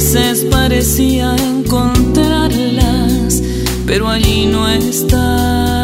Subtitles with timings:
[0.00, 3.42] veces parecía encontrarlas,
[3.84, 5.79] pero allí no están.